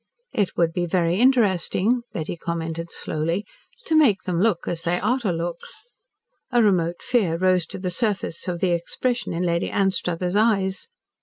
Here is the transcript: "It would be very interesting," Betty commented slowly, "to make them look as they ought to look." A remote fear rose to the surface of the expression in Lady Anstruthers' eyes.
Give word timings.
"It 0.33 0.57
would 0.57 0.73
be 0.73 0.87
very 0.87 1.17
interesting," 1.19 2.01
Betty 2.11 2.35
commented 2.35 2.91
slowly, 2.91 3.45
"to 3.85 3.95
make 3.95 4.23
them 4.23 4.41
look 4.41 4.67
as 4.67 4.81
they 4.81 4.99
ought 4.99 5.21
to 5.21 5.31
look." 5.31 5.59
A 6.51 6.63
remote 6.63 7.03
fear 7.03 7.37
rose 7.37 7.67
to 7.67 7.77
the 7.77 7.91
surface 7.91 8.47
of 8.47 8.61
the 8.61 8.71
expression 8.71 9.31
in 9.31 9.43
Lady 9.43 9.69
Anstruthers' 9.69 10.35
eyes. 10.35 10.87